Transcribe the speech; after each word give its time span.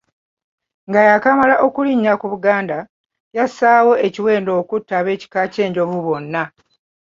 Nga 0.87 0.99
yaakamala 1.07 1.55
okulinnya 1.65 2.13
ku 2.21 2.25
Buganda, 2.33 2.77
yassaawo 3.37 3.93
ekiwendo 4.07 4.51
okutta 4.61 4.93
ab'ekika 4.99 5.41
ky'Enjovu 5.53 5.97
bonna. 6.05 6.43